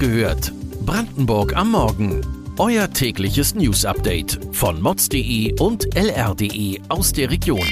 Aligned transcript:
gehört. 0.00 0.52
Brandenburg 0.84 1.54
am 1.54 1.70
Morgen. 1.72 2.26
Euer 2.58 2.90
tägliches 2.90 3.54
News-Update 3.54 4.40
von 4.52 4.80
mods.de 4.80 5.60
und 5.60 5.94
lr.de 5.94 6.80
aus 6.88 7.12
der 7.12 7.30
Region. 7.30 7.68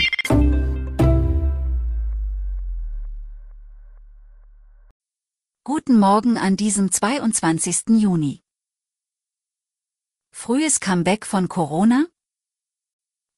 Guten 5.64 5.98
Morgen 5.98 6.36
an 6.36 6.56
diesem 6.56 6.92
22. 6.92 7.98
Juni. 7.98 8.42
Frühes 10.30 10.80
Comeback 10.80 11.24
von 11.26 11.48
Corona? 11.48 12.06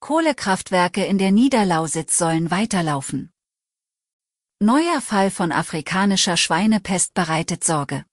Kohlekraftwerke 0.00 1.04
in 1.04 1.18
der 1.18 1.30
Niederlausitz 1.30 2.18
sollen 2.18 2.50
weiterlaufen. 2.50 3.32
Neuer 4.60 5.00
Fall 5.00 5.30
von 5.30 5.52
afrikanischer 5.52 6.36
Schweinepest 6.36 7.14
bereitet 7.14 7.64
Sorge. 7.64 8.04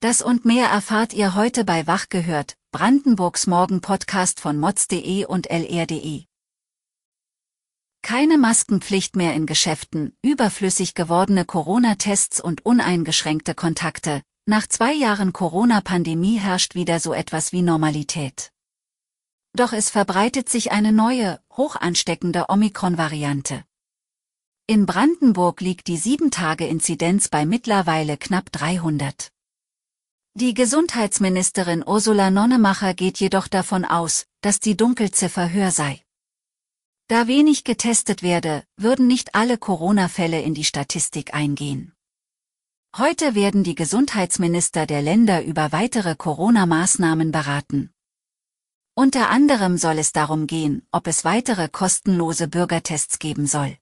Das 0.00 0.20
und 0.20 0.44
mehr 0.44 0.68
erfahrt 0.68 1.14
ihr 1.14 1.34
heute 1.34 1.64
bei 1.64 1.86
Wach 1.86 2.10
gehört, 2.10 2.58
Brandenburgs 2.70 3.46
Morgen-Podcast 3.46 4.40
von 4.40 4.58
mods.de 4.58 5.24
und 5.24 5.46
lr.de. 5.50 6.24
Keine 8.02 8.36
Maskenpflicht 8.36 9.16
mehr 9.16 9.32
in 9.32 9.46
Geschäften, 9.46 10.14
überflüssig 10.20 10.94
gewordene 10.94 11.46
Corona-Tests 11.46 12.42
und 12.42 12.66
uneingeschränkte 12.66 13.54
Kontakte. 13.54 14.22
Nach 14.44 14.66
zwei 14.66 14.92
Jahren 14.92 15.32
Corona-Pandemie 15.32 16.36
herrscht 16.38 16.74
wieder 16.74 17.00
so 17.00 17.14
etwas 17.14 17.52
wie 17.52 17.62
Normalität. 17.62 18.52
Doch 19.54 19.72
es 19.72 19.88
verbreitet 19.88 20.50
sich 20.50 20.72
eine 20.72 20.92
neue, 20.92 21.40
hoch 21.56 21.74
ansteckende 21.74 22.50
Omikron-Variante. 22.50 23.64
In 24.66 24.84
Brandenburg 24.84 25.62
liegt 25.62 25.88
die 25.88 25.98
7-Tage-Inzidenz 25.98 27.28
bei 27.28 27.46
mittlerweile 27.46 28.18
knapp 28.18 28.52
300. 28.52 29.32
Die 30.38 30.52
Gesundheitsministerin 30.52 31.82
Ursula 31.82 32.30
Nonnemacher 32.30 32.92
geht 32.92 33.18
jedoch 33.20 33.48
davon 33.48 33.86
aus, 33.86 34.26
dass 34.42 34.60
die 34.60 34.76
Dunkelziffer 34.76 35.50
höher 35.50 35.70
sei. 35.70 36.02
Da 37.08 37.26
wenig 37.26 37.64
getestet 37.64 38.22
werde, 38.22 38.62
würden 38.76 39.06
nicht 39.06 39.34
alle 39.34 39.56
Corona-Fälle 39.56 40.42
in 40.42 40.52
die 40.52 40.64
Statistik 40.64 41.32
eingehen. 41.32 41.94
Heute 42.98 43.34
werden 43.34 43.64
die 43.64 43.74
Gesundheitsminister 43.74 44.84
der 44.84 45.00
Länder 45.00 45.42
über 45.42 45.72
weitere 45.72 46.14
Corona-Maßnahmen 46.14 47.32
beraten. 47.32 47.94
Unter 48.94 49.30
anderem 49.30 49.78
soll 49.78 49.98
es 49.98 50.12
darum 50.12 50.46
gehen, 50.46 50.86
ob 50.92 51.06
es 51.06 51.24
weitere 51.24 51.70
kostenlose 51.70 52.46
Bürgertests 52.46 53.18
geben 53.18 53.46
soll. 53.46 53.78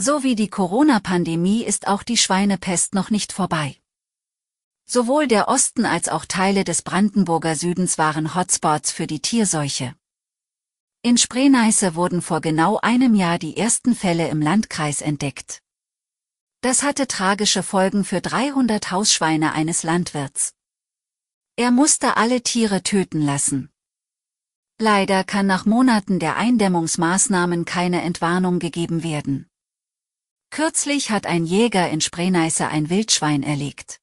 So 0.00 0.24
wie 0.24 0.34
die 0.34 0.50
Corona-Pandemie 0.50 1.62
ist 1.62 1.86
auch 1.86 2.02
die 2.02 2.16
Schweinepest 2.16 2.92
noch 2.92 3.10
nicht 3.10 3.32
vorbei. 3.32 3.76
Sowohl 4.86 5.26
der 5.26 5.48
Osten 5.48 5.86
als 5.86 6.08
auch 6.08 6.26
Teile 6.26 6.62
des 6.62 6.82
Brandenburger 6.82 7.56
Südens 7.56 7.96
waren 7.96 8.34
Hotspots 8.34 8.90
für 8.90 9.06
die 9.06 9.20
Tierseuche. 9.20 9.94
In 11.02 11.18
Spreeneiße 11.18 11.94
wurden 11.94 12.22
vor 12.22 12.40
genau 12.40 12.78
einem 12.78 13.14
Jahr 13.14 13.38
die 13.38 13.56
ersten 13.56 13.94
Fälle 13.94 14.28
im 14.28 14.40
Landkreis 14.40 15.00
entdeckt. 15.00 15.60
Das 16.60 16.82
hatte 16.82 17.06
tragische 17.06 17.62
Folgen 17.62 18.04
für 18.04 18.20
300 18.20 18.90
Hausschweine 18.90 19.52
eines 19.52 19.82
Landwirts. 19.82 20.54
Er 21.56 21.70
musste 21.70 22.16
alle 22.16 22.42
Tiere 22.42 22.82
töten 22.82 23.20
lassen. 23.20 23.70
Leider 24.78 25.24
kann 25.24 25.46
nach 25.46 25.66
Monaten 25.66 26.18
der 26.18 26.36
Eindämmungsmaßnahmen 26.36 27.64
keine 27.64 28.02
Entwarnung 28.02 28.58
gegeben 28.58 29.02
werden. 29.02 29.46
Kürzlich 30.50 31.10
hat 31.10 31.26
ein 31.26 31.44
Jäger 31.44 31.90
in 31.90 32.00
Spreeneiße 32.00 32.66
ein 32.66 32.90
Wildschwein 32.90 33.42
erlegt. 33.42 34.00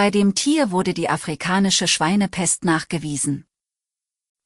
Bei 0.00 0.10
dem 0.10 0.34
Tier 0.34 0.70
wurde 0.70 0.94
die 0.94 1.10
afrikanische 1.10 1.86
Schweinepest 1.86 2.64
nachgewiesen. 2.64 3.44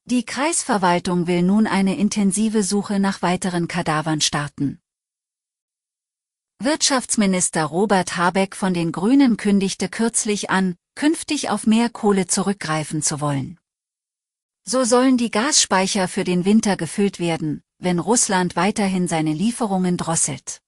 Die 0.03 0.25
Kreisverwaltung 0.25 1.27
will 1.27 1.43
nun 1.43 1.65
eine 1.65 1.95
intensive 1.95 2.61
Suche 2.61 2.99
nach 2.99 3.21
weiteren 3.21 3.69
Kadavern 3.69 4.19
starten. 4.19 4.81
Wirtschaftsminister 6.59 7.63
Robert 7.63 8.17
Habeck 8.17 8.53
von 8.53 8.73
den 8.73 8.91
Grünen 8.91 9.37
kündigte 9.37 9.87
kürzlich 9.87 10.49
an, 10.49 10.75
künftig 10.93 11.49
auf 11.49 11.65
mehr 11.65 11.89
Kohle 11.89 12.27
zurückgreifen 12.27 13.01
zu 13.01 13.21
wollen. 13.21 13.57
So 14.65 14.83
sollen 14.83 15.15
die 15.15 15.31
Gasspeicher 15.31 16.09
für 16.09 16.25
den 16.25 16.43
Winter 16.43 16.75
gefüllt 16.75 17.17
werden, 17.21 17.63
wenn 17.79 17.99
Russland 17.99 18.57
weiterhin 18.57 19.07
seine 19.07 19.31
Lieferungen 19.31 19.95
drosselt. 19.95 20.59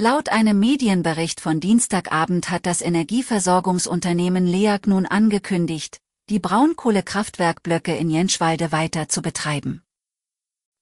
Laut 0.00 0.30
einem 0.30 0.58
Medienbericht 0.58 1.42
von 1.42 1.60
Dienstagabend 1.60 2.48
hat 2.48 2.64
das 2.64 2.80
Energieversorgungsunternehmen 2.80 4.46
LEAG 4.46 4.86
nun 4.86 5.04
angekündigt, 5.04 6.00
die 6.30 6.38
Braunkohlekraftwerkblöcke 6.38 7.94
in 7.94 8.08
Jenschwalde 8.08 8.72
weiter 8.72 9.10
zu 9.10 9.20
betreiben. 9.20 9.82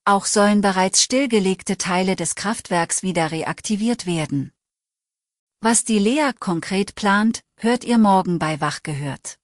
Auch 0.05 0.25
sollen 0.25 0.61
bereits 0.61 1.03
stillgelegte 1.03 1.77
Teile 1.77 2.15
des 2.15 2.37
Kraftwerks 2.37 3.03
wieder 3.03 3.33
reaktiviert 3.33 4.07
werden. 4.07 4.53
Was 5.61 5.83
die 5.83 5.99
LEAG 5.99 6.39
konkret 6.39 6.95
plant, 6.95 7.43
hört 7.59 7.83
ihr 7.83 7.99
morgen 7.99 8.39
bei 8.39 8.61
Wach 8.61 8.85
gehört. 8.85 9.41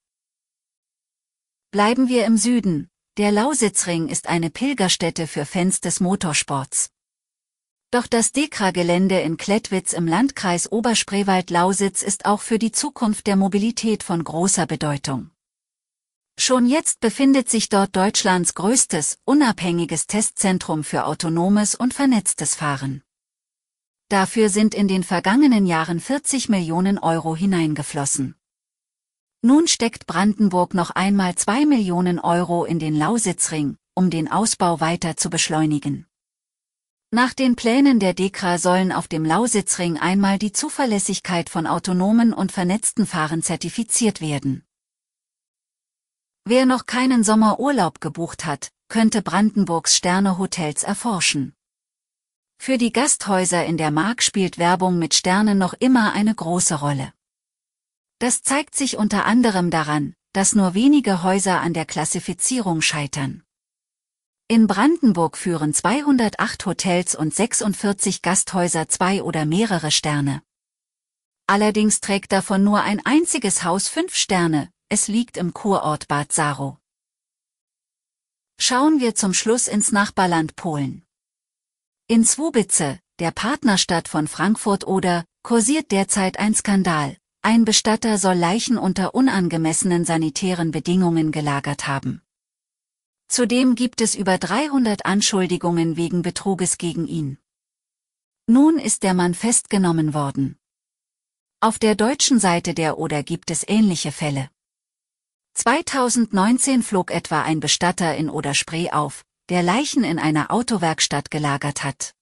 Bleiben 1.72 2.06
wir 2.06 2.26
im 2.26 2.36
Süden, 2.36 2.90
der 3.16 3.32
Lausitzring 3.32 4.06
ist 4.06 4.28
eine 4.28 4.50
Pilgerstätte 4.50 5.26
für 5.26 5.44
Fans 5.44 5.80
des 5.80 5.98
Motorsports. 5.98 6.93
Doch 7.94 8.08
das 8.08 8.32
Dekra-Gelände 8.32 9.20
in 9.20 9.36
Klettwitz 9.36 9.92
im 9.92 10.08
Landkreis 10.08 10.66
Oberspreewald-Lausitz 10.72 12.02
ist 12.02 12.24
auch 12.24 12.40
für 12.40 12.58
die 12.58 12.72
Zukunft 12.72 13.28
der 13.28 13.36
Mobilität 13.36 14.02
von 14.02 14.24
großer 14.24 14.66
Bedeutung. 14.66 15.30
Schon 16.36 16.66
jetzt 16.66 16.98
befindet 16.98 17.48
sich 17.48 17.68
dort 17.68 17.94
Deutschlands 17.94 18.54
größtes, 18.54 19.18
unabhängiges 19.24 20.08
Testzentrum 20.08 20.82
für 20.82 21.06
autonomes 21.06 21.76
und 21.76 21.94
vernetztes 21.94 22.56
Fahren. 22.56 23.04
Dafür 24.08 24.48
sind 24.48 24.74
in 24.74 24.88
den 24.88 25.04
vergangenen 25.04 25.64
Jahren 25.64 26.00
40 26.00 26.48
Millionen 26.48 26.98
Euro 26.98 27.36
hineingeflossen. 27.36 28.34
Nun 29.40 29.68
steckt 29.68 30.08
Brandenburg 30.08 30.74
noch 30.74 30.90
einmal 30.90 31.36
2 31.36 31.64
Millionen 31.64 32.18
Euro 32.18 32.64
in 32.64 32.80
den 32.80 32.96
Lausitzring, 32.96 33.76
um 33.94 34.10
den 34.10 34.28
Ausbau 34.28 34.80
weiter 34.80 35.16
zu 35.16 35.30
beschleunigen. 35.30 36.08
Nach 37.14 37.32
den 37.32 37.54
Plänen 37.54 38.00
der 38.00 38.12
DEKRA 38.12 38.58
sollen 38.58 38.90
auf 38.90 39.06
dem 39.06 39.24
Lausitzring 39.24 39.98
einmal 39.98 40.36
die 40.36 40.50
Zuverlässigkeit 40.50 41.48
von 41.48 41.68
autonomen 41.68 42.32
und 42.32 42.50
vernetzten 42.50 43.06
Fahren 43.06 43.40
zertifiziert 43.40 44.20
werden. 44.20 44.64
Wer 46.44 46.66
noch 46.66 46.86
keinen 46.86 47.22
Sommerurlaub 47.22 48.00
gebucht 48.00 48.44
hat, 48.46 48.72
könnte 48.88 49.22
Brandenburgs 49.22 49.94
Sterne-Hotels 49.96 50.82
erforschen. 50.82 51.54
Für 52.58 52.78
die 52.78 52.90
Gasthäuser 52.90 53.64
in 53.64 53.76
der 53.76 53.92
Mark 53.92 54.20
spielt 54.20 54.58
Werbung 54.58 54.98
mit 54.98 55.14
Sternen 55.14 55.56
noch 55.56 55.74
immer 55.74 56.14
eine 56.14 56.34
große 56.34 56.80
Rolle. 56.80 57.12
Das 58.18 58.42
zeigt 58.42 58.74
sich 58.74 58.96
unter 58.96 59.24
anderem 59.24 59.70
daran, 59.70 60.14
dass 60.32 60.56
nur 60.56 60.74
wenige 60.74 61.22
Häuser 61.22 61.60
an 61.60 61.74
der 61.74 61.86
Klassifizierung 61.86 62.80
scheitern. 62.80 63.43
In 64.46 64.66
Brandenburg 64.66 65.38
führen 65.38 65.72
208 65.72 66.66
Hotels 66.66 67.14
und 67.14 67.34
46 67.34 68.20
Gasthäuser 68.20 68.88
zwei 68.90 69.22
oder 69.22 69.46
mehrere 69.46 69.90
Sterne. 69.90 70.42
Allerdings 71.46 72.00
trägt 72.00 72.30
davon 72.30 72.62
nur 72.62 72.82
ein 72.82 73.00
einziges 73.06 73.64
Haus 73.64 73.88
fünf 73.88 74.14
Sterne, 74.14 74.70
es 74.90 75.08
liegt 75.08 75.38
im 75.38 75.54
Kurort 75.54 76.08
Bad 76.08 76.30
Saro. 76.30 76.76
Schauen 78.60 79.00
wir 79.00 79.14
zum 79.14 79.32
Schluss 79.32 79.66
ins 79.66 79.92
Nachbarland 79.92 80.56
Polen. 80.56 81.06
In 82.06 82.22
Zwobice, 82.26 82.98
der 83.20 83.30
Partnerstadt 83.30 84.08
von 84.08 84.28
Frankfurt 84.28 84.86
oder, 84.86 85.24
kursiert 85.42 85.90
derzeit 85.90 86.38
ein 86.38 86.54
Skandal. 86.54 87.16
Ein 87.40 87.64
Bestatter 87.64 88.18
soll 88.18 88.36
Leichen 88.36 88.76
unter 88.76 89.14
unangemessenen 89.14 90.04
sanitären 90.04 90.70
Bedingungen 90.70 91.32
gelagert 91.32 91.86
haben. 91.86 92.23
Zudem 93.28 93.74
gibt 93.74 94.00
es 94.00 94.14
über 94.14 94.38
300 94.38 95.06
Anschuldigungen 95.06 95.96
wegen 95.96 96.22
Betruges 96.22 96.78
gegen 96.78 97.06
ihn. 97.06 97.38
Nun 98.46 98.78
ist 98.78 99.02
der 99.02 99.14
Mann 99.14 99.34
festgenommen 99.34 100.14
worden. 100.14 100.58
Auf 101.60 101.78
der 101.78 101.94
deutschen 101.94 102.38
Seite 102.38 102.74
der 102.74 102.98
Oder 102.98 103.22
gibt 103.22 103.50
es 103.50 103.66
ähnliche 103.66 104.12
Fälle. 104.12 104.50
2019 105.54 106.82
flog 106.82 107.10
etwa 107.10 107.42
ein 107.42 107.60
Bestatter 107.60 108.16
in 108.16 108.28
Oder-Spree 108.28 108.90
auf, 108.90 109.24
der 109.48 109.62
Leichen 109.62 110.04
in 110.04 110.18
einer 110.18 110.50
Autowerkstatt 110.50 111.30
gelagert 111.30 111.84
hat. 111.84 112.14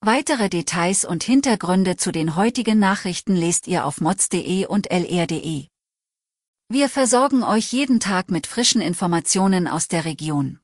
Weitere 0.00 0.48
Details 0.48 1.04
und 1.04 1.22
Hintergründe 1.22 1.96
zu 1.96 2.10
den 2.10 2.34
heutigen 2.34 2.80
Nachrichten 2.80 3.36
lest 3.36 3.68
ihr 3.68 3.86
auf 3.86 4.00
mods.de 4.00 4.66
und 4.66 4.90
lr.de. 4.90 5.68
Wir 6.74 6.88
versorgen 6.88 7.42
euch 7.42 7.70
jeden 7.70 8.00
Tag 8.00 8.30
mit 8.30 8.46
frischen 8.46 8.80
Informationen 8.80 9.68
aus 9.68 9.88
der 9.88 10.06
Region. 10.06 10.58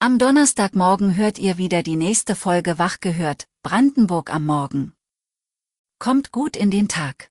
Am 0.00 0.18
Donnerstagmorgen 0.18 1.14
hört 1.14 1.38
ihr 1.38 1.58
wieder 1.58 1.84
die 1.84 1.94
nächste 1.94 2.34
Folge 2.34 2.80
Wach 2.80 2.98
gehört, 2.98 3.46
Brandenburg 3.62 4.34
am 4.34 4.44
Morgen. 4.44 4.94
Kommt 6.00 6.32
gut 6.32 6.56
in 6.56 6.72
den 6.72 6.88
Tag. 6.88 7.30